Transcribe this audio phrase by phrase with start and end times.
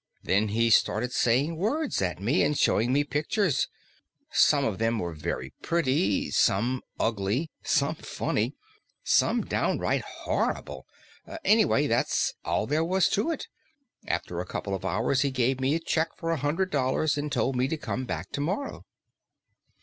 [0.23, 3.67] Then he started saying words at me, and showing me pictures.
[4.31, 8.55] Some of them were very pretty; some ugly; some funny;
[9.03, 10.87] some downright horrible....
[11.45, 13.45] Anyway, that's all there was to it.
[14.07, 17.31] After a couple of hours he gave me a check for a hundred dollars and
[17.31, 18.83] told me to come back tomorrow."